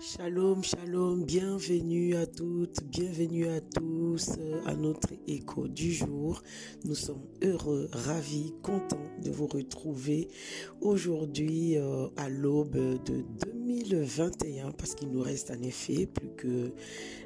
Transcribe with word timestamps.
Shalom, 0.00 0.62
shalom, 0.62 1.24
bienvenue 1.24 2.14
à 2.14 2.24
toutes, 2.24 2.84
bienvenue 2.84 3.48
à 3.48 3.60
tous 3.60 4.30
euh, 4.38 4.60
à 4.64 4.76
notre 4.76 5.08
écho 5.26 5.66
du 5.66 5.92
jour. 5.92 6.40
Nous 6.84 6.94
sommes 6.94 7.26
heureux, 7.42 7.88
ravis, 7.92 8.54
contents 8.62 9.10
de 9.24 9.32
vous 9.32 9.48
retrouver 9.48 10.28
aujourd'hui 10.80 11.76
euh, 11.76 12.06
à 12.16 12.28
l'aube 12.28 12.76
de 12.76 13.24
2021 13.44 14.70
parce 14.70 14.94
qu'il 14.94 15.10
nous 15.10 15.22
reste 15.22 15.50
en 15.50 15.60
effet 15.62 16.06
plus 16.06 16.30
que 16.36 16.72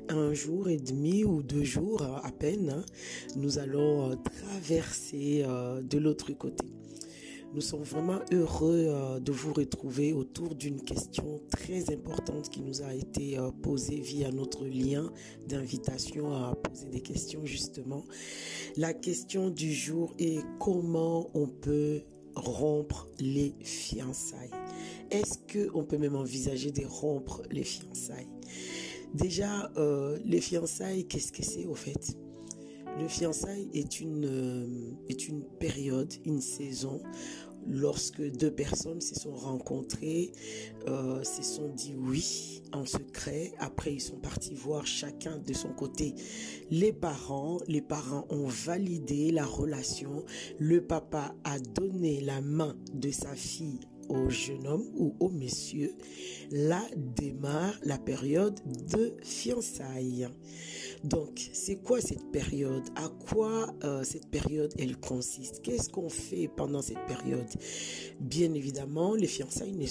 un 0.09 0.33
jour 0.33 0.71
et 0.71 0.79
demi 0.79 1.25
ou 1.25 1.43
deux 1.43 1.65
jours 1.65 2.03
à 2.03 2.33
peine. 2.33 2.71
Hein. 2.71 2.85
Nous 3.37 3.59
allons 3.59 4.13
euh, 4.13 4.15
traverser 4.17 5.45
de 5.83 5.99
l'autre 5.99 6.33
côté. 6.33 6.65
Nous 7.55 7.61
sommes 7.61 7.83
vraiment 7.83 8.21
heureux 8.33 8.87
euh, 8.89 9.21
de 9.21 9.31
vous 9.31 9.53
retrouver 9.53 10.15
autour 10.15 10.55
d'une 10.55 10.81
question 10.81 11.43
très 11.51 11.93
importante 11.93 12.49
qui 12.49 12.63
nous 12.63 12.81
a 12.81 12.95
été 12.95 13.39
euh, 13.39 13.51
posée 13.51 14.01
via 14.01 14.31
notre 14.31 14.65
lien 14.65 15.13
d'invitation 15.49 16.33
à 16.35 16.55
poser 16.55 16.87
des 16.87 17.03
questions 17.03 17.45
justement. 17.45 18.05
La 18.79 18.95
question 18.95 19.51
du 19.51 19.71
jour 19.71 20.15
est 20.19 20.41
comment 20.59 21.31
on 21.35 21.47
peut 21.47 22.01
rompre 22.37 23.09
les 23.21 23.55
fiançailles? 23.61 24.51
Est-ce 25.11 25.37
qu'on 25.53 25.85
peut 25.85 25.99
même 25.99 26.17
envisager 26.17 26.71
de 26.71 26.87
rompre 26.87 27.43
les 27.51 27.65
fiançailles? 27.65 28.31
Déjà, 29.13 29.71
euh, 29.77 30.19
les 30.25 30.41
fiançailles, 30.41 31.05
qu'est-ce 31.05 31.33
que 31.33 31.43
c'est 31.43 31.67
au 31.67 31.75
fait? 31.75 32.17
Le 32.99 33.09
fiançailles 33.09 33.69
est 33.75 34.01
une, 34.01 34.97
est 35.09 35.29
une 35.29 35.43
période, 35.59 36.13
une 36.25 36.41
saison 36.41 37.01
lorsque 37.67 38.23
deux 38.23 38.51
personnes 38.51 39.01
se 39.01 39.15
sont 39.15 39.35
rencontrées, 39.35 40.33
euh, 40.89 41.23
se 41.23 41.43
sont 41.43 41.69
dit 41.69 41.95
oui 41.97 42.63
en 42.73 42.85
secret. 42.85 43.53
Après, 43.59 43.95
ils 43.95 44.01
sont 44.01 44.17
partis 44.17 44.55
voir 44.55 44.87
chacun 44.87 45.39
de 45.39 45.53
son 45.53 45.69
côté 45.69 46.15
les 46.71 46.93
parents. 46.93 47.59
Les 47.69 47.83
parents 47.83 48.27
ont 48.31 48.47
validé 48.47 49.31
la 49.31 49.45
relation. 49.45 50.25
Le 50.59 50.85
papa 50.85 51.35
a 51.45 51.59
donné 51.59 52.21
la 52.21 52.41
main 52.41 52.77
de 52.95 53.11
sa 53.11 53.35
fille 53.35 53.81
au 54.09 54.29
jeune 54.29 54.67
homme 54.67 54.85
ou 54.97 55.15
au 55.21 55.31
monsieur, 55.31 55.95
là 56.51 56.83
démarre 56.97 57.79
la 57.85 57.99
période 57.99 58.61
de 58.91 59.15
fiançailles. 59.23 60.29
Donc, 61.05 61.51
c'est 61.53 61.77
quoi 61.77 62.01
cette 62.01 62.31
période? 62.31 62.85
À 62.95 63.09
quoi 63.09 63.75
euh, 63.85 64.05
cette 64.05 64.29
période 64.29 64.73
elle 64.79 64.97
consiste? 64.97 65.61
Qu'est-ce 65.63 65.89
qu'on 65.89 66.09
fait 66.09 66.49
pendant 66.49 66.81
cette 66.81 67.05
période? 67.07 67.49
Bien 68.21 68.55
évidemment, 68.55 69.15
les 69.15 69.27
fiançailles 69.27 69.75
ne, 69.75 69.87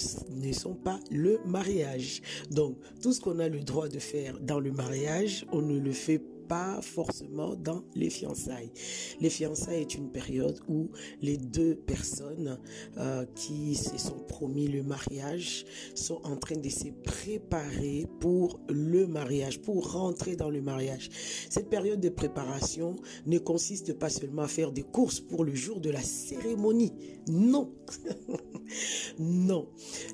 ne 0.46 0.52
sont 0.52 0.74
pas 0.74 0.98
le 1.10 1.38
mariage. 1.46 2.22
Donc, 2.50 2.76
tout 3.02 3.12
ce 3.12 3.20
qu'on 3.20 3.38
a 3.40 3.48
le 3.48 3.60
droit 3.60 3.88
de 3.88 3.98
faire 3.98 4.38
dans 4.40 4.60
le 4.60 4.72
mariage, 4.72 5.46
on 5.52 5.60
ne 5.60 5.78
le 5.78 5.92
fait 5.92 6.20
forcément 6.82 7.54
dans 7.54 7.84
les 7.94 8.10
fiançailles. 8.10 8.70
Les 9.20 9.30
fiançailles 9.30 9.82
est 9.82 9.94
une 9.94 10.10
période 10.10 10.58
où 10.68 10.90
les 11.20 11.36
deux 11.36 11.74
personnes 11.74 12.58
euh, 12.98 13.24
qui 13.34 13.74
se 13.74 13.96
sont 13.98 14.18
promis 14.28 14.68
le 14.68 14.82
mariage 14.82 15.64
sont 15.94 16.20
en 16.24 16.36
train 16.36 16.56
de 16.56 16.68
se 16.68 16.88
préparer 17.04 18.06
pour 18.20 18.60
le 18.68 19.06
mariage, 19.06 19.60
pour 19.60 19.92
rentrer 19.92 20.36
dans 20.36 20.50
le 20.50 20.60
mariage. 20.60 21.10
Cette 21.48 21.70
période 21.70 22.00
de 22.00 22.08
préparation 22.08 22.96
ne 23.26 23.38
consiste 23.38 23.94
pas 23.98 24.10
seulement 24.10 24.42
à 24.42 24.48
faire 24.48 24.72
des 24.72 24.82
courses 24.82 25.20
pour 25.20 25.44
le 25.44 25.54
jour 25.54 25.80
de 25.80 25.90
la 25.90 26.02
cérémonie. 26.02 26.92
Non. 27.28 27.72
non. 29.18 29.68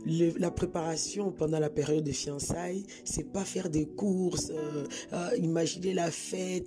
la 0.06 0.50
préparation 0.50 1.32
pendant 1.32 1.58
la 1.58 1.70
période 1.70 2.04
de 2.04 2.12
fiançailles, 2.12 2.84
c'est 3.04 3.32
pas 3.32 3.44
faire 3.44 3.70
des 3.70 3.86
courses, 3.86 4.50
euh, 4.50 4.84
euh, 5.12 5.36
imaginer 5.38 5.94
la 5.94 6.10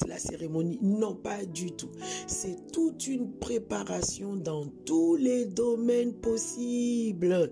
la 0.07 0.17
cérémonie. 0.17 0.79
Non, 0.81 1.15
pas 1.15 1.45
du 1.45 1.71
tout. 1.71 1.91
C'est 2.27 2.71
toute 2.71 3.07
une 3.07 3.31
préparation 3.33 4.35
dans 4.35 4.65
tous 4.85 5.15
les 5.15 5.45
domaines 5.45 6.13
possibles 6.13 7.51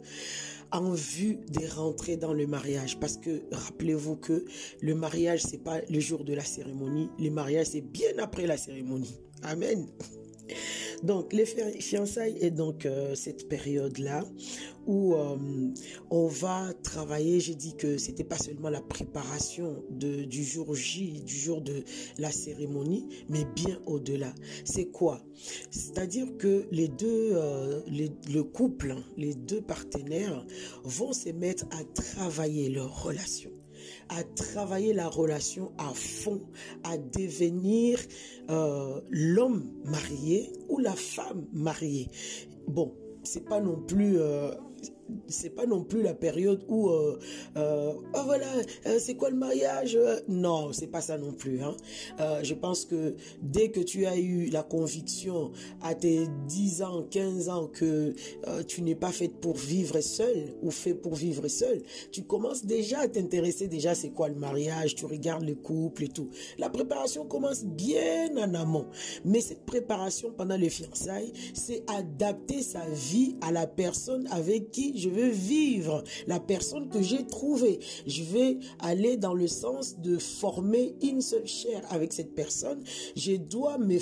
en 0.71 0.91
vue 0.91 1.39
de 1.47 1.67
rentrer 1.67 2.17
dans 2.17 2.33
le 2.33 2.47
mariage. 2.47 2.99
Parce 2.99 3.17
que 3.17 3.43
rappelez-vous 3.51 4.15
que 4.17 4.45
le 4.81 4.95
mariage, 4.95 5.41
c'est 5.41 5.63
pas 5.63 5.81
le 5.89 5.99
jour 5.99 6.23
de 6.23 6.33
la 6.33 6.43
cérémonie. 6.43 7.09
Le 7.19 7.29
mariage, 7.29 7.67
c'est 7.67 7.81
bien 7.81 8.17
après 8.19 8.47
la 8.47 8.57
cérémonie. 8.57 9.19
Amen. 9.43 9.87
Donc, 11.03 11.33
les 11.33 11.45
fiançailles 11.45 12.37
est 12.41 12.51
donc 12.51 12.85
euh, 12.85 13.15
cette 13.15 13.47
période-là 13.47 14.25
où 14.85 15.13
euh, 15.13 15.37
on 16.09 16.27
va 16.27 16.73
travailler. 16.83 17.39
J'ai 17.39 17.55
dit 17.55 17.75
que 17.75 17.97
c'était 17.97 18.23
pas 18.23 18.37
seulement 18.37 18.69
la 18.69 18.81
préparation 18.81 19.83
du 19.89 20.43
jour 20.43 20.75
J, 20.75 21.21
du 21.21 21.35
jour 21.35 21.61
de 21.61 21.83
la 22.17 22.31
cérémonie, 22.31 23.07
mais 23.29 23.45
bien 23.55 23.79
au-delà. 23.85 24.33
C'est 24.65 24.87
quoi? 24.87 25.21
C'est-à-dire 25.71 26.27
que 26.37 26.65
les 26.71 26.87
deux, 26.87 27.31
euh, 27.33 27.81
le 27.87 28.41
couple, 28.41 28.91
hein, 28.91 29.03
les 29.15 29.35
deux 29.35 29.61
partenaires 29.61 30.45
vont 30.83 31.13
se 31.13 31.29
mettre 31.29 31.65
à 31.71 31.83
travailler 31.93 32.69
leur 32.69 33.03
relation 33.03 33.51
à 34.09 34.23
travailler 34.23 34.93
la 34.93 35.07
relation 35.07 35.71
à 35.77 35.91
fond, 35.93 36.41
à 36.83 36.97
devenir 36.97 37.99
euh, 38.49 39.01
l'homme 39.09 39.71
marié 39.85 40.51
ou 40.69 40.79
la 40.79 40.93
femme 40.93 41.45
mariée. 41.53 42.09
Bon, 42.67 42.93
c'est 43.23 43.45
pas 43.45 43.59
non 43.59 43.81
plus 43.81 44.19
euh, 44.19 44.51
c'est 45.27 45.49
pas 45.49 45.65
non 45.65 45.83
plus 45.83 46.01
la 46.01 46.13
période 46.13 46.63
où 46.67 46.89
euh, 46.89 47.19
euh 47.57 47.93
oh 48.13 48.19
voilà 48.25 48.47
euh, 48.87 48.97
c'est 48.99 49.15
quoi 49.15 49.29
le 49.29 49.35
mariage 49.35 49.97
non 50.27 50.73
c'est 50.73 50.87
pas 50.87 51.01
ça 51.01 51.17
non 51.17 51.33
plus 51.33 51.61
hein. 51.61 51.75
Euh, 52.19 52.39
je 52.43 52.53
pense 52.53 52.85
que 52.85 53.15
dès 53.41 53.69
que 53.69 53.79
tu 53.79 54.05
as 54.05 54.17
eu 54.17 54.49
la 54.49 54.63
conviction 54.63 55.51
à 55.81 55.95
tes 55.95 56.27
10 56.47 56.81
ans 56.83 57.05
15 57.09 57.49
ans 57.49 57.67
que 57.67 58.13
tu 58.67 58.81
n'es 58.81 58.95
pas 58.95 59.11
faite 59.11 59.39
pour 59.39 59.55
vivre 59.55 59.99
seul 60.01 60.53
ou 60.61 60.71
fait 60.71 60.93
pour 60.93 61.15
vivre 61.15 61.47
seul 61.47 61.81
tu 62.11 62.23
commences 62.23 62.65
déjà 62.65 62.99
à 62.99 63.07
t'intéresser 63.07 63.67
déjà 63.67 63.95
c'est 63.95 64.09
quoi 64.09 64.29
le 64.29 64.35
mariage 64.35 64.95
tu 64.95 65.05
regardes 65.05 65.43
le 65.43 65.55
couple 65.55 66.05
et 66.05 66.07
tout 66.09 66.29
la 66.57 66.69
préparation 66.69 67.25
commence 67.25 67.63
bien 67.63 68.35
en 68.37 68.53
amont 68.53 68.87
mais 69.25 69.41
cette 69.41 69.65
préparation 69.65 70.31
pendant 70.35 70.57
les 70.57 70.69
fiançailles 70.69 71.33
c'est 71.53 71.83
adapter 71.89 72.61
sa 72.61 72.85
vie 72.89 73.35
à 73.41 73.51
la 73.51 73.67
personne 73.67 74.27
avec 74.31 74.71
qui 74.71 74.98
je 74.99 75.09
veux 75.09 75.29
vivre 75.29 76.03
la 76.27 76.39
personne 76.39 76.89
que 76.89 77.01
j'ai 77.01 77.25
trouvée. 77.25 77.79
Je 78.05 78.23
vais 78.23 78.57
aller 78.79 79.17
dans 79.17 79.33
le 79.33 79.47
sens 79.47 79.99
de 79.99 80.17
former 80.17 80.95
une 81.01 81.21
seule 81.21 81.47
chair 81.47 81.81
avec 81.89 82.13
cette 82.13 82.35
personne. 82.35 82.83
Je 83.15 83.33
dois 83.33 83.77
me, 83.77 83.97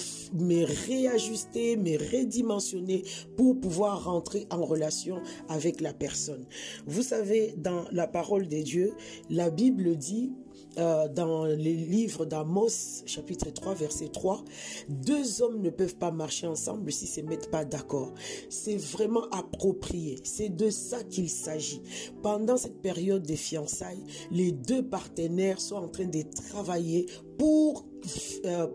réajuster, 0.87 1.77
me 1.77 1.97
redimensionner 1.97 3.03
pour 3.35 3.59
pouvoir 3.59 4.05
rentrer 4.05 4.47
en 4.49 4.65
relation 4.65 5.21
avec 5.49 5.81
la 5.81 5.93
personne. 5.93 6.45
Vous 6.85 7.03
savez, 7.03 7.53
dans 7.57 7.85
la 7.91 8.07
parole 8.07 8.47
de 8.47 8.61
Dieu, 8.61 8.93
la 9.29 9.49
Bible 9.49 9.95
dit 9.95 10.31
euh, 10.77 11.07
dans 11.07 11.45
les 11.45 11.75
livres 11.75 12.25
d'Amos, 12.25 13.03
chapitre 13.05 13.49
3, 13.49 13.73
verset 13.73 14.09
3, 14.09 14.43
deux 14.89 15.41
hommes 15.41 15.61
ne 15.61 15.69
peuvent 15.69 15.95
pas 15.95 16.11
marcher 16.11 16.47
ensemble 16.47 16.91
s'ils 16.91 17.09
ne 17.09 17.27
se 17.27 17.29
mettent 17.29 17.51
pas 17.51 17.65
d'accord. 17.65 18.13
C'est 18.49 18.77
vraiment 18.77 19.27
approprié. 19.31 20.19
C'est 20.23 20.49
de 20.49 20.69
ça 20.69 21.03
qu'il 21.03 21.29
s'agit. 21.29 21.81
Pendant 22.21 22.57
cette 22.57 22.81
période 22.81 23.25
de 23.25 23.35
fiançailles, 23.35 24.03
les 24.31 24.51
deux 24.51 24.83
partenaires 24.83 25.59
sont 25.59 25.75
en 25.75 25.87
train 25.87 26.05
de 26.05 26.21
travailler 26.49 27.07
pour 27.37 27.85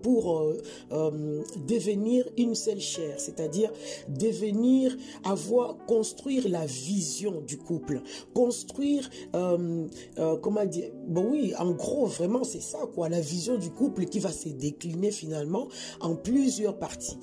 pour 0.02 0.38
euh, 0.38 0.62
euh, 0.92 1.42
devenir 1.66 2.28
une 2.36 2.54
seule 2.54 2.80
chair, 2.80 3.14
c'est-à-dire 3.18 3.70
devenir, 4.08 4.96
avoir, 5.24 5.76
construire 5.86 6.48
la 6.48 6.66
vision 6.66 7.40
du 7.40 7.58
couple, 7.58 8.02
construire, 8.34 9.08
comment 9.32 10.64
dire, 10.64 10.90
bon 11.06 11.32
oui, 11.32 11.54
en 11.58 11.70
gros, 11.72 12.06
vraiment 12.06 12.44
c'est 12.44 12.62
ça 12.62 12.78
quoi, 12.94 13.08
la 13.08 13.20
vision 13.20 13.56
du 13.56 13.70
couple 13.70 14.04
qui 14.06 14.18
va 14.18 14.32
se 14.32 14.48
décliner 14.48 15.10
finalement 15.10 15.68
en 16.00 16.14
plusieurs 16.14 16.78
parties 16.78 17.18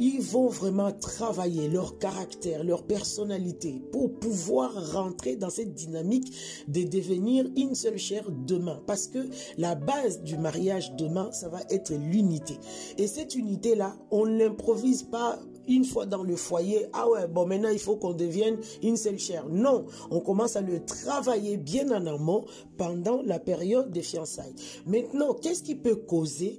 ils 0.00 0.22
vont 0.22 0.48
vraiment 0.48 0.90
travailler 0.90 1.68
leur 1.68 1.98
caractère, 1.98 2.64
leur 2.64 2.84
personnalité 2.84 3.82
pour 3.92 4.10
pouvoir 4.18 4.92
rentrer 4.92 5.36
dans 5.36 5.50
cette 5.50 5.74
dynamique 5.74 6.32
de 6.68 6.82
devenir 6.84 7.46
une 7.54 7.74
seule 7.74 7.98
chair 7.98 8.24
demain. 8.30 8.82
Parce 8.86 9.06
que 9.08 9.18
la 9.58 9.74
base 9.74 10.22
du 10.22 10.38
mariage 10.38 10.96
demain, 10.96 11.30
ça 11.32 11.50
va 11.50 11.60
être 11.68 11.92
l'unité. 11.92 12.54
Et 12.96 13.06
cette 13.06 13.34
unité-là, 13.34 13.94
on 14.10 14.24
ne 14.24 14.38
l'improvise 14.38 15.02
pas 15.02 15.38
une 15.68 15.84
fois 15.84 16.06
dans 16.06 16.22
le 16.22 16.34
foyer, 16.34 16.86
ah 16.94 17.08
ouais, 17.08 17.28
bon 17.28 17.46
maintenant 17.46 17.68
il 17.68 17.78
faut 17.78 17.96
qu'on 17.96 18.14
devienne 18.14 18.56
une 18.82 18.96
seule 18.96 19.18
chair. 19.18 19.46
Non, 19.50 19.84
on 20.10 20.20
commence 20.20 20.56
à 20.56 20.62
le 20.62 20.82
travailler 20.82 21.58
bien 21.58 21.90
en 21.90 22.06
amont 22.06 22.46
pendant 22.78 23.20
la 23.22 23.38
période 23.38 23.92
des 23.92 24.02
fiançailles. 24.02 24.54
Maintenant, 24.86 25.34
qu'est-ce 25.34 25.62
qui 25.62 25.74
peut 25.74 25.96
causer 25.96 26.58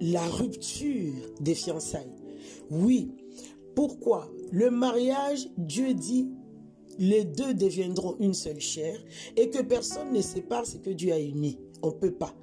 la 0.00 0.24
rupture 0.24 1.12
des 1.40 1.54
fiançailles? 1.54 2.23
Oui. 2.70 3.10
Pourquoi? 3.74 4.30
Le 4.52 4.70
mariage, 4.70 5.48
Dieu 5.58 5.94
dit, 5.94 6.28
les 6.98 7.24
deux 7.24 7.54
deviendront 7.54 8.16
une 8.20 8.34
seule 8.34 8.60
chair 8.60 8.96
et 9.36 9.50
que 9.50 9.62
personne 9.62 10.12
ne 10.12 10.20
sépare 10.20 10.66
ce 10.66 10.76
que 10.76 10.90
Dieu 10.90 11.12
a 11.12 11.18
uni. 11.18 11.58
On 11.82 11.88
ne 11.88 11.92
peut 11.92 12.14
pas. 12.14 12.34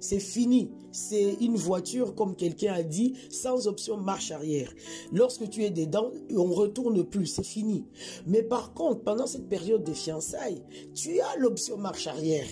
C'est 0.00 0.20
fini. 0.20 0.70
C'est 0.92 1.34
une 1.40 1.56
voiture, 1.56 2.14
comme 2.14 2.36
quelqu'un 2.36 2.72
a 2.72 2.82
dit, 2.82 3.14
sans 3.30 3.66
option 3.66 3.96
marche 3.96 4.30
arrière. 4.30 4.72
Lorsque 5.12 5.48
tu 5.50 5.64
es 5.64 5.70
dedans, 5.70 6.12
on 6.30 6.48
ne 6.48 6.54
retourne 6.54 7.04
plus. 7.04 7.26
C'est 7.26 7.44
fini. 7.44 7.84
Mais 8.26 8.42
par 8.42 8.74
contre, 8.74 9.02
pendant 9.02 9.26
cette 9.26 9.48
période 9.48 9.84
de 9.84 9.92
fiançailles, 9.92 10.62
tu 10.94 11.20
as 11.20 11.36
l'option 11.36 11.76
marche 11.76 12.06
arrière. 12.06 12.46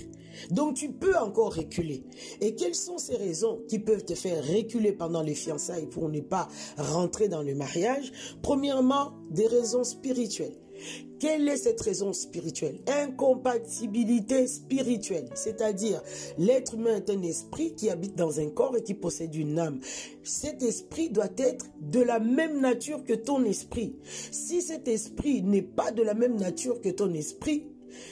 Donc 0.50 0.74
tu 0.74 0.90
peux 0.90 1.16
encore 1.16 1.54
reculer. 1.54 2.04
Et 2.40 2.54
quelles 2.54 2.74
sont 2.74 2.98
ces 2.98 3.16
raisons 3.16 3.62
qui 3.68 3.78
peuvent 3.78 4.04
te 4.04 4.14
faire 4.14 4.44
reculer 4.44 4.92
pendant 4.92 5.22
les 5.22 5.34
fiançailles 5.34 5.86
pour 5.86 6.08
ne 6.08 6.20
pas 6.20 6.48
rentrer 6.76 7.28
dans 7.28 7.42
le 7.42 7.54
mariage? 7.54 8.12
Premièrement, 8.42 9.12
des 9.30 9.46
raisons 9.46 9.84
spirituelles. 9.84 10.56
Quelle 11.18 11.48
est 11.48 11.56
cette 11.56 11.80
raison 11.80 12.12
spirituelle? 12.12 12.80
Incompatibilité 12.86 14.46
spirituelle, 14.46 15.30
c'est-à-dire 15.34 16.02
l'être 16.36 16.74
humain 16.74 16.96
est 16.96 17.08
un 17.08 17.22
esprit 17.22 17.74
qui 17.74 17.88
habite 17.88 18.16
dans 18.16 18.38
un 18.38 18.50
corps 18.50 18.76
et 18.76 18.82
qui 18.82 18.92
possède 18.92 19.34
une 19.34 19.58
âme. 19.58 19.80
Cet 20.22 20.62
esprit 20.62 21.08
doit 21.08 21.32
être 21.38 21.66
de 21.80 22.00
la 22.00 22.18
même 22.18 22.60
nature 22.60 23.02
que 23.04 23.14
ton 23.14 23.44
esprit. 23.44 23.96
Si 24.30 24.60
cet 24.60 24.88
esprit 24.88 25.42
n'est 25.42 25.62
pas 25.62 25.90
de 25.90 26.02
la 26.02 26.12
même 26.12 26.36
nature 26.36 26.80
que 26.82 26.90
ton 26.90 27.12
esprit, 27.14 27.64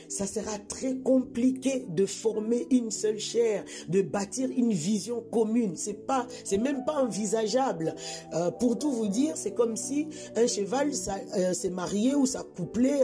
ça 0.08 0.26
sera 0.26 0.58
très 0.58 0.96
compliqué 0.96 1.86
de 1.88 2.06
former 2.06 2.66
une 2.70 2.90
seule 2.90 3.18
chair, 3.18 3.64
de 3.88 4.02
bâtir 4.02 4.48
une 4.56 4.72
vision 4.72 5.22
commune. 5.30 5.76
C'est 5.76 6.06
pas, 6.06 6.26
c'est 6.44 6.58
même 6.58 6.84
pas 6.84 7.02
envisageable. 7.02 7.94
Euh, 8.34 8.50
pour 8.50 8.78
tout 8.78 8.90
vous 8.90 9.08
dire, 9.08 9.36
c'est 9.36 9.54
comme 9.54 9.76
si 9.76 10.08
un 10.36 10.46
cheval 10.46 10.90
euh, 11.36 11.52
s'est 11.52 11.70
marié 11.70 12.14
ou 12.14 12.26
s'accouplait, 12.26 13.02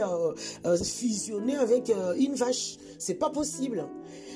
euh, 0.65 0.77
fusionné 0.77 1.55
avec 1.55 1.91
une 2.17 2.35
vache. 2.35 2.77
C'est 2.97 3.15
pas 3.15 3.29
possible. 3.29 3.87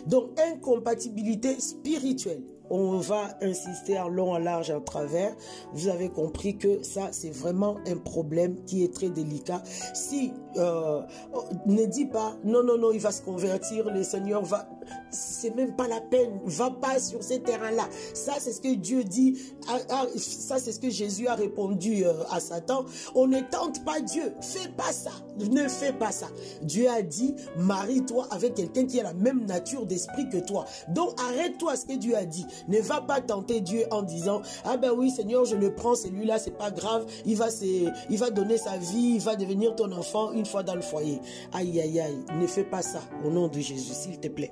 Donc, 0.07 0.29
incompatibilité 0.39 1.59
spirituelle 1.59 2.43
on 2.69 2.97
va 2.97 3.37
insister 3.41 3.99
en 3.99 4.09
long, 4.09 4.33
en 4.33 4.39
large, 4.39 4.71
en 4.71 4.81
travers. 4.81 5.35
Vous 5.73 5.87
avez 5.87 6.09
compris 6.09 6.57
que 6.57 6.83
ça, 6.83 7.09
c'est 7.11 7.29
vraiment 7.29 7.77
un 7.87 7.97
problème 7.97 8.63
qui 8.65 8.83
est 8.83 8.93
très 8.93 9.09
délicat. 9.09 9.61
Si, 9.93 10.31
euh, 10.57 11.01
ne 11.65 11.85
dis 11.85 12.05
pas, 12.05 12.35
non, 12.43 12.63
non, 12.63 12.77
non, 12.77 12.91
il 12.91 12.99
va 12.99 13.11
se 13.11 13.21
convertir, 13.21 13.89
le 13.91 14.03
Seigneur 14.03 14.43
va 14.43 14.67
c'est 15.09 15.55
même 15.55 15.75
pas 15.75 15.87
la 15.87 16.01
peine. 16.01 16.39
Va 16.45 16.69
pas 16.69 16.99
sur 16.99 17.23
ces 17.23 17.39
terrains-là. 17.39 17.87
Ça, 18.13 18.33
c'est 18.39 18.51
ce 18.51 18.61
que 18.61 18.73
Dieu 18.75 19.03
dit. 19.03 19.37
Ça, 20.17 20.57
c'est 20.59 20.71
ce 20.71 20.79
que 20.79 20.89
Jésus 20.89 21.27
a 21.27 21.35
répondu 21.35 22.05
euh, 22.05 22.13
à 22.31 22.39
Satan. 22.39 22.85
On 23.13 23.27
ne 23.27 23.39
tente 23.39 23.83
pas 23.85 24.01
Dieu. 24.01 24.33
Fais 24.41 24.69
pas 24.69 24.91
ça. 24.91 25.11
Ne 25.39 25.67
fais 25.67 25.93
pas 25.93 26.11
ça. 26.11 26.27
Dieu 26.61 26.89
a 26.89 27.01
dit, 27.01 27.35
marie-toi 27.57 28.27
avec 28.31 28.55
quelqu'un 28.55 28.85
qui 28.85 28.99
a 28.99 29.03
la 29.03 29.13
même 29.13 29.45
nature 29.45 29.85
d'esprit 29.85 30.29
que 30.29 30.37
toi. 30.37 30.65
Donc, 30.89 31.19
arrête-toi 31.19 31.75
ce 31.75 31.85
que 31.85 31.93
Dieu 31.93 32.15
a 32.15 32.25
dit. 32.25 32.45
Ne 32.67 32.79
va 32.79 33.01
pas 33.01 33.21
tenter 33.21 33.61
Dieu 33.61 33.85
en 33.91 34.03
disant, 34.03 34.41
ah 34.65 34.77
ben 34.77 34.91
oui, 34.95 35.09
Seigneur, 35.09 35.45
je 35.45 35.55
le 35.55 35.73
prends, 35.73 35.95
celui-là, 35.95 36.39
c'est 36.39 36.57
pas 36.57 36.71
grave. 36.71 37.05
Il 37.25 37.37
va, 37.37 37.47
il 38.09 38.17
va 38.17 38.29
donner 38.29 38.57
sa 38.57 38.77
vie, 38.77 39.13
il 39.15 39.21
va 39.21 39.35
devenir 39.35 39.75
ton 39.75 39.91
enfant 39.91 40.31
fois 40.45 40.63
dans 40.63 40.75
le 40.75 40.81
foyer. 40.81 41.19
Aïe, 41.53 41.79
aïe, 41.81 41.99
aïe. 41.99 42.17
Ne 42.39 42.47
fais 42.47 42.63
pas 42.63 42.81
ça 42.81 43.01
au 43.23 43.29
nom 43.29 43.47
de 43.47 43.59
Jésus, 43.59 43.93
s'il 43.93 44.19
te 44.19 44.27
plaît. 44.27 44.51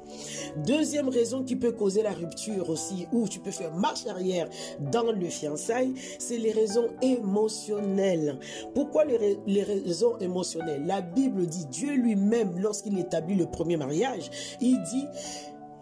Deuxième 0.65 1.09
raison 1.09 1.43
qui 1.43 1.55
peut 1.55 1.71
causer 1.71 2.03
la 2.03 2.11
rupture 2.11 2.69
aussi, 2.69 3.07
ou 3.11 3.27
tu 3.27 3.39
peux 3.39 3.51
faire 3.51 3.73
marche 3.73 4.05
arrière 4.07 4.49
dans 4.91 5.11
le 5.11 5.29
fiançailles, 5.29 5.93
c'est 6.19 6.37
les 6.37 6.51
raisons 6.51 6.89
émotionnelles. 7.01 8.39
Pourquoi 8.73 9.05
les, 9.05 9.37
les 9.47 9.63
raisons 9.63 10.17
émotionnelles? 10.19 10.85
La 10.85 11.01
Bible 11.01 11.45
dit, 11.45 11.65
Dieu 11.65 11.93
lui-même, 11.93 12.59
lorsqu'il 12.59 12.97
établit 12.99 13.35
le 13.35 13.45
premier 13.45 13.77
mariage, 13.77 14.29
il 14.61 14.81
dit, 14.83 15.05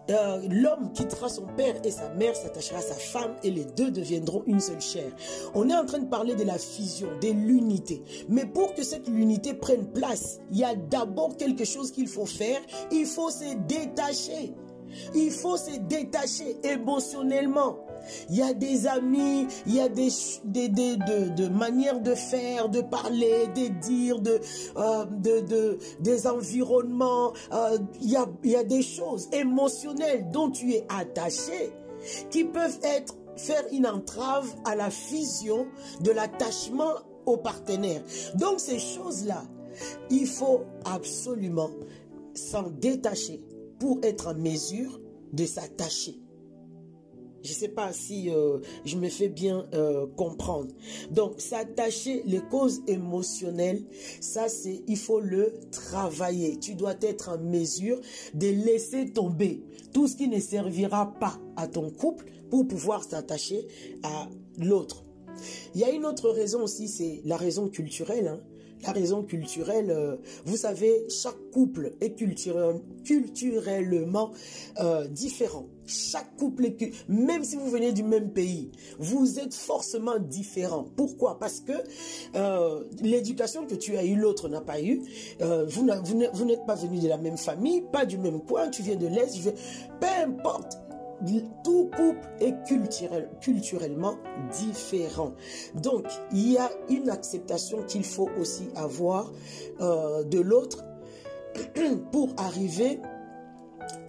euh, 0.09 0.41
l'homme 0.49 0.91
quittera 0.93 1.29
son 1.29 1.45
père 1.55 1.75
et 1.83 1.91
sa 1.91 2.09
mère 2.15 2.35
s'attachera 2.35 2.79
à 2.79 2.81
sa 2.81 2.95
femme 2.95 3.35
et 3.43 3.51
les 3.51 3.65
deux 3.65 3.91
deviendront 3.91 4.43
une 4.47 4.59
seule 4.59 4.81
chair. 4.81 5.11
On 5.53 5.69
est 5.69 5.75
en 5.75 5.85
train 5.85 5.99
de 5.99 6.07
parler 6.07 6.35
de 6.35 6.43
la 6.43 6.57
fusion, 6.57 7.07
de 7.21 7.29
l'unité. 7.29 8.01
Mais 8.27 8.45
pour 8.45 8.73
que 8.73 8.83
cette 8.83 9.07
unité 9.07 9.53
prenne 9.53 9.87
place, 9.87 10.39
il 10.51 10.57
y 10.57 10.63
a 10.63 10.75
d'abord 10.75 11.37
quelque 11.37 11.65
chose 11.65 11.91
qu'il 11.91 12.07
faut 12.07 12.25
faire. 12.25 12.59
Il 12.91 13.05
faut 13.05 13.29
se 13.29 13.55
détacher. 13.67 14.53
Il 15.15 15.31
faut 15.31 15.57
se 15.57 15.77
détacher 15.79 16.57
émotionnellement. 16.63 17.77
Il 18.29 18.37
y 18.37 18.41
a 18.41 18.53
des 18.53 18.87
amis, 18.87 19.47
il 19.67 19.75
y 19.75 19.79
a 19.79 19.89
des, 19.89 20.09
des, 20.45 20.69
de, 20.69 21.47
manières 21.49 21.99
de 21.99 22.15
faire, 22.15 22.69
de 22.69 22.81
parler, 22.81 23.47
de 23.55 23.67
dire, 23.79 24.19
de, 24.19 24.39
euh, 24.77 25.05
de, 25.05 25.77
des 25.99 26.27
environnements. 26.27 27.33
Euh, 27.53 27.77
il, 28.01 28.11
y 28.11 28.15
a, 28.15 28.25
il 28.43 28.51
y 28.51 28.55
a 28.55 28.63
des 28.63 28.81
choses 28.81 29.29
émotionnelles 29.31 30.29
dont 30.31 30.49
tu 30.49 30.73
es 30.73 30.85
attaché 30.89 31.71
qui 32.29 32.43
peuvent 32.43 32.79
être 32.83 33.15
faire 33.37 33.63
une 33.71 33.87
entrave 33.87 34.53
à 34.65 34.75
la 34.75 34.89
fusion 34.89 35.67
de 36.01 36.11
l'attachement 36.11 36.95
au 37.25 37.37
partenaire. 37.37 38.01
Donc 38.35 38.59
ces 38.59 38.79
choses-là, 38.79 39.43
il 40.09 40.27
faut 40.27 40.61
absolument 40.85 41.69
s'en 42.33 42.69
détacher 42.69 43.39
pour 43.81 43.97
être 44.03 44.27
en 44.27 44.35
mesure 44.35 45.01
de 45.33 45.43
s'attacher. 45.43 46.19
Je 47.43 47.49
ne 47.49 47.55
sais 47.55 47.69
pas 47.69 47.91
si 47.91 48.29
euh, 48.29 48.59
je 48.85 48.95
me 48.95 49.09
fais 49.09 49.27
bien 49.27 49.67
euh, 49.73 50.05
comprendre. 50.15 50.67
Donc, 51.09 51.41
s'attacher, 51.41 52.21
les 52.27 52.41
causes 52.51 52.83
émotionnelles, 52.85 53.83
ça 54.19 54.49
c'est, 54.49 54.83
il 54.87 54.97
faut 54.97 55.19
le 55.19 55.51
travailler. 55.71 56.59
Tu 56.59 56.75
dois 56.75 56.93
être 57.01 57.29
en 57.29 57.39
mesure 57.39 57.99
de 58.35 58.49
laisser 58.49 59.09
tomber 59.09 59.63
tout 59.91 60.07
ce 60.07 60.15
qui 60.15 60.27
ne 60.27 60.39
servira 60.39 61.15
pas 61.19 61.39
à 61.55 61.67
ton 61.67 61.89
couple 61.89 62.25
pour 62.51 62.67
pouvoir 62.67 63.03
s'attacher 63.03 63.67
à 64.03 64.29
l'autre. 64.59 65.05
Il 65.73 65.81
y 65.81 65.83
a 65.83 65.89
une 65.89 66.05
autre 66.05 66.29
raison 66.29 66.61
aussi, 66.61 66.87
c'est 66.87 67.21
la 67.25 67.37
raison 67.37 67.67
culturelle. 67.67 68.27
Hein. 68.27 68.41
La 68.83 68.91
raison 68.91 69.23
culturelle, 69.23 69.89
euh, 69.91 70.17
vous 70.45 70.57
savez, 70.57 71.05
chaque 71.09 71.51
couple 71.51 71.93
est 72.01 72.15
culturellement 72.15 74.31
euh, 74.79 75.07
différent. 75.07 75.67
Chaque 75.85 76.35
couple 76.37 76.65
est, 76.65 76.91
même 77.09 77.43
si 77.43 77.57
vous 77.57 77.69
venez 77.69 77.91
du 77.91 78.01
même 78.03 78.31
pays, 78.31 78.71
vous 78.97 79.37
êtes 79.39 79.53
forcément 79.53 80.17
différent. 80.19 80.87
Pourquoi? 80.95 81.37
Parce 81.37 81.59
que 81.59 81.73
euh, 82.35 82.83
l'éducation 83.01 83.67
que 83.67 83.75
tu 83.75 83.97
as 83.97 84.05
eue, 84.05 84.15
l'autre 84.15 84.49
n'a 84.49 84.61
pas 84.61 84.81
eu. 84.81 85.03
vous 85.39 86.45
n'êtes 86.45 86.65
pas 86.65 86.75
venu 86.75 86.99
de 86.99 87.07
la 87.07 87.17
même 87.17 87.37
famille, 87.37 87.83
pas 87.91 88.05
du 88.05 88.17
même 88.17 88.41
coin, 88.41 88.69
tu 88.69 88.81
viens 88.81 88.95
de 88.95 89.07
l'Est, 89.07 89.53
peu 89.99 90.07
importe 90.23 90.79
tout 91.63 91.89
couple 91.95 92.27
est 92.39 92.55
culturellement 93.41 94.17
différent. 94.59 95.33
Donc, 95.75 96.05
il 96.31 96.53
y 96.53 96.57
a 96.57 96.69
une 96.89 97.09
acceptation 97.09 97.83
qu'il 97.83 98.03
faut 98.03 98.29
aussi 98.39 98.69
avoir 98.75 99.31
euh, 99.79 100.23
de 100.23 100.39
l'autre 100.39 100.83
pour 102.11 102.29
arriver 102.37 102.99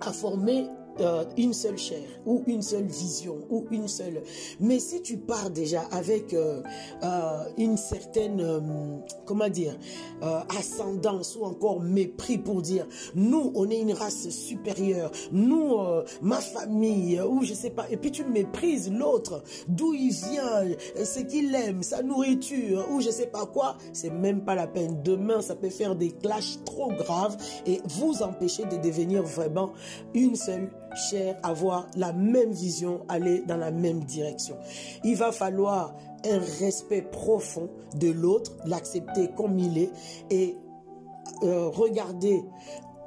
à 0.01 0.13
former 0.13 0.67
euh, 1.01 1.25
une 1.37 1.55
seule 1.55 1.79
chair 1.79 2.03
ou 2.27 2.43
une 2.47 2.63
seule 2.63 2.87
vision 2.87 3.39
ou 3.51 3.67
une 3.71 3.89
seule... 3.89 4.23
Mais 4.61 4.79
si 4.79 5.03
tu 5.03 5.17
pars 5.17 5.51
déjà 5.51 5.83
avec 5.91 6.35
euh, 6.35 6.63
euh, 7.03 7.45
une 7.57 7.77
certaine, 7.77 9.03
comment 9.25 9.49
dire, 9.49 9.77
ascendance 10.59 11.37
ou 11.37 11.45
encore 11.45 11.81
mépris 11.81 12.39
pour 12.39 12.63
dire, 12.63 12.87
nous, 13.15 13.53
on 13.55 13.71
est 13.71 13.81
une 13.81 13.93
race 13.93 14.29
supérieure, 14.29 15.11
nous, 15.33 15.77
ma 16.21 16.41
famille, 16.41 17.21
ou 17.21 17.43
je 17.43 17.55
sais 17.55 17.71
pas, 17.71 17.87
et 17.91 17.97
puis 17.97 18.11
tu 18.11 18.25
méprises 18.25 18.91
l'autre, 18.91 19.43
d'où 19.69 19.95
il 19.95 20.13
vient, 20.13 20.65
ce 21.03 21.21
qu'il 21.21 21.55
aime, 21.55 21.83
sa 21.83 22.03
nourriture, 22.03 22.87
ou 22.91 23.01
je 23.01 23.11
sais 23.11 23.27
pas 23.27 23.47
quoi, 23.47 23.77
c'est 23.93 24.11
même 24.11 24.45
pas 24.45 24.55
la 24.55 24.67
peine. 24.67 25.03
Demain, 25.03 25.41
ça 25.41 25.55
peut 25.55 25.71
faire 25.71 25.97
des 25.97 26.11
clashs 26.11 26.59
trop 26.65 26.93
graves 26.93 27.37
et 27.67 27.81
vous 27.89 28.23
empêcher 28.23 28.65
de 28.65 28.77
devenir 28.77 29.23
vraiment 29.23 29.73
une 30.15 30.37
seule 30.37 30.71
cher, 30.97 31.37
avoir 31.43 31.87
la 31.97 32.13
même 32.13 32.53
vision, 32.53 33.03
aller 33.09 33.43
dans 33.47 33.57
la 33.57 33.71
même 33.71 34.05
direction. 34.05 34.57
Il 35.05 35.17
va 35.17 35.33
falloir 35.33 35.95
un 36.25 36.39
respect 36.61 37.03
profond 37.03 37.69
de 37.97 38.11
l'autre, 38.11 38.53
l'accepter 38.67 39.31
comme 39.37 39.59
il 39.59 39.79
est 39.79 39.91
et 40.31 40.57
euh, 41.43 41.69
regarder 41.69 42.45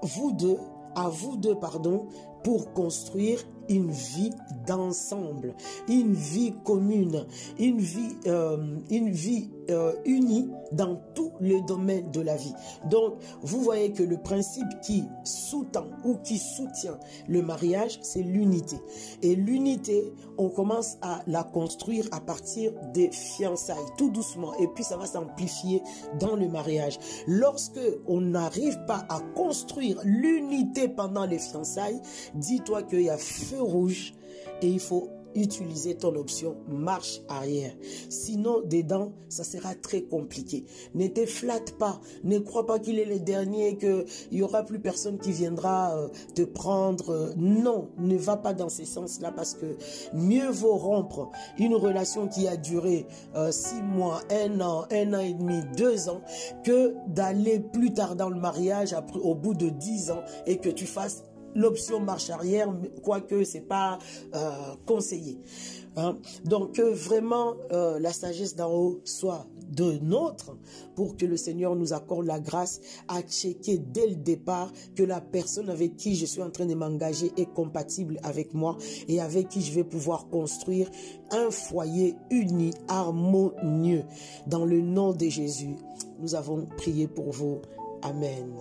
vous 0.02 0.32
deux, 0.32 0.58
à 0.96 1.10
vous 1.10 1.38
deux, 1.38 1.56
pardon, 1.56 2.08
pour 2.44 2.74
construire 2.74 3.40
une 3.70 3.90
vie 3.90 4.32
d'ensemble, 4.68 5.56
une 5.88 6.14
vie 6.14 6.54
commune, 6.64 7.26
une 7.58 7.80
vie, 7.80 8.16
euh, 8.28 8.78
une 8.92 9.10
vie 9.10 9.50
euh, 9.70 9.94
unie 10.06 10.52
dans 10.72 10.96
tous 11.38 11.44
les 11.44 11.62
domaines 11.62 12.12
de 12.12 12.22
la 12.22 12.36
vie. 12.36 12.54
Donc, 12.90 13.16
vous 13.42 13.62
voyez 13.62 13.92
que 13.92 14.04
le 14.04 14.18
principe 14.18 14.68
qui 14.82 15.06
sous-tend 15.24 15.88
ou 16.04 16.16
qui 16.18 16.38
soutient 16.38 16.98
le 17.28 17.42
mariage, 17.42 18.00
c'est 18.02 18.22
l'unité. 18.22 18.78
Et 19.22 19.36
l'unité, 19.36 20.14
on 20.38 20.50
commence 20.50 20.98
à 21.02 21.22
la 21.28 21.44
construire 21.44 22.08
à 22.12 22.20
partir 22.20 22.72
des 22.94 23.12
fiançailles, 23.12 23.78
tout 23.98 24.10
doucement. 24.10 24.54
Et 24.60 24.68
puis, 24.68 24.84
ça 24.84 24.98
va 24.98 25.06
s'amplifier 25.06 25.82
dans 26.20 26.36
le 26.36 26.48
mariage. 26.48 27.00
Lorsque 27.28 27.80
on 28.08 28.22
n'arrive 28.22 28.78
pas 28.86 29.06
à 29.10 29.20
construire 29.36 30.00
l'unité 30.04 30.88
pendant 30.88 31.26
les 31.26 31.40
fiançailles, 31.40 32.02
dis-toi 32.34 32.84
qu'il 32.84 33.02
y 33.02 33.10
a 33.10 33.18
feu 33.18 33.62
rouge 33.62 34.14
et 34.62 34.68
il 34.68 34.80
faut 34.80 35.10
utiliser 35.36 35.96
ton 35.96 36.16
option 36.16 36.56
marche 36.68 37.22
arrière. 37.28 37.74
Sinon, 38.10 38.62
dedans, 38.66 39.14
ça 39.30 39.44
sera 39.44 39.76
très 39.76 40.02
compliqué. 40.02 40.66
Ne 40.94 41.08
te 41.08 41.26
flatte 41.26 41.78
pas. 41.78 42.00
Ne 42.24 42.40
crois 42.40 42.66
pas 42.66 42.80
qu'il 42.80 43.00
est 43.00 43.06
le 43.06 43.20
dernier, 43.20 43.78
qu'il 43.78 44.06
n'y 44.32 44.42
aura 44.42 44.64
plus 44.64 44.80
personne 44.80 45.18
qui 45.18 45.32
viendra 45.32 45.98
euh, 45.98 46.08
te 46.34 46.42
prendre. 46.42 47.34
Non, 47.38 47.90
ne 47.98 48.16
va 48.16 48.38
pas 48.38 48.54
dans 48.54 48.70
ce 48.70 48.86
sens-là 48.86 49.32
parce 49.32 49.54
que 49.54 49.78
mieux 50.14 50.50
vaut 50.50 50.78
rompre 50.78 51.30
une 51.58 51.76
relation 51.76 52.28
qui 52.28 52.48
a 52.48 52.58
duré 52.58 53.06
euh, 53.36 53.52
six 53.52 53.82
mois, 53.82 54.22
un 54.32 54.60
an, 54.62 54.86
un 54.92 55.14
an 55.14 55.20
et 55.20 55.34
demi, 55.34 55.62
deux 55.78 56.10
ans, 56.10 56.22
que 56.64 56.96
d'aller 57.08 57.60
plus 57.60 57.94
tard 57.94 58.16
dans 58.16 58.30
le 58.30 58.40
mariage 58.40 58.96
au 59.22 59.36
bout 59.36 59.54
de 59.54 59.70
dix 59.70 60.12
ans 60.12 60.24
et 60.46 60.58
que 60.58 60.70
tu 60.70 60.86
fasses 60.86 61.24
l'option 61.56 62.00
marche 62.00 62.30
arrière, 62.30 62.70
quoique 63.02 63.44
c'est 63.44 63.62
pas 63.62 63.98
euh, 64.36 64.52
conseillé. 64.86 65.40
Hein. 65.98 66.18
Donc 66.44 66.74
que 66.74 66.82
vraiment 66.82 67.56
euh, 67.72 68.00
la 68.00 68.12
sagesse 68.12 68.56
d'en 68.56 68.72
haut 68.72 69.00
soit 69.06 69.48
de 69.70 69.94
nôtre 70.00 70.56
pour 70.96 71.16
que 71.18 71.26
le 71.26 71.38
Seigneur 71.38 71.76
nous 71.76 71.94
accorde 71.94 72.26
la 72.26 72.40
grâce 72.40 72.82
à 73.08 73.22
checker 73.22 73.78
dès 73.78 74.08
le 74.08 74.16
départ 74.16 74.72
que 74.96 75.04
la 75.04 75.22
personne 75.22 75.70
avec 75.70 75.96
qui 75.96 76.16
je 76.16 76.26
suis 76.26 76.42
en 76.42 76.50
train 76.50 76.66
de 76.66 76.76
m'engager 76.76 77.32
est 77.38 77.52
compatible 77.52 78.20
avec 78.24 78.54
moi 78.54 78.78
et 79.08 79.22
avec 79.22 79.50
qui 79.50 79.62
je 79.62 79.72
vais 79.72 79.84
pouvoir 79.84 80.28
construire 80.28 80.90
un 81.32 81.50
foyer 81.50 82.16
uni, 82.30 82.72
harmonieux. 82.88 84.04
Dans 84.48 84.66
le 84.66 84.82
nom 84.82 85.14
de 85.14 85.28
Jésus, 85.28 85.76
nous 86.20 86.36
avons 86.36 86.66
prié 86.78 87.08
pour 87.08 87.32
vous. 87.32 87.62
Amen. 88.02 88.54